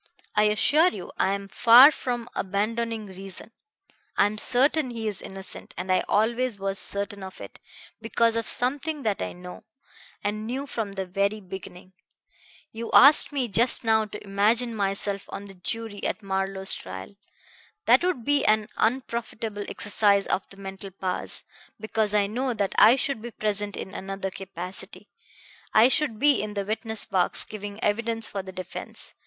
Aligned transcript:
"I 0.35 0.45
assure 0.45 0.87
you 0.89 1.11
I 1.19 1.35
am 1.35 1.47
far 1.47 1.91
from 1.91 2.27
abandoning 2.33 3.05
reason. 3.05 3.51
I 4.17 4.25
am 4.25 4.39
certain 4.39 4.89
he 4.89 5.07
is 5.07 5.21
innocent, 5.21 5.75
and 5.77 5.91
I 5.91 6.03
always 6.09 6.57
was 6.57 6.79
certain 6.79 7.21
of 7.21 7.39
it, 7.39 7.59
because 8.01 8.35
of 8.35 8.47
something 8.47 9.03
that 9.03 9.21
I 9.21 9.33
know, 9.33 9.63
and 10.23 10.47
knew 10.47 10.65
from 10.65 10.93
the 10.93 11.05
very 11.05 11.39
beginning. 11.39 11.93
You 12.71 12.89
asked 12.95 13.31
me 13.31 13.47
just 13.47 13.83
now 13.83 14.05
to 14.05 14.23
imagine 14.23 14.75
myself 14.75 15.25
on 15.29 15.45
the 15.45 15.53
jury 15.53 16.03
at 16.03 16.23
Marlowe's 16.23 16.73
trial. 16.73 17.15
That 17.85 18.03
would 18.03 18.25
be 18.25 18.43
an 18.43 18.69
unprofitable 18.77 19.65
exercise 19.69 20.25
of 20.25 20.49
the 20.49 20.57
mental 20.57 20.89
powers, 20.89 21.45
because 21.79 22.15
I 22.15 22.25
know 22.25 22.55
that 22.55 22.73
I 22.79 22.95
should 22.95 23.21
be 23.21 23.29
present 23.29 23.77
in 23.77 23.93
another 23.93 24.31
capacity. 24.31 25.09
I 25.75 25.89
should 25.89 26.17
be 26.17 26.41
in 26.41 26.55
the 26.55 26.65
witness 26.65 27.05
box, 27.05 27.43
giving 27.45 27.79
evidence 27.83 28.27
for 28.27 28.41
the 28.41 28.51
defense. 28.51 29.13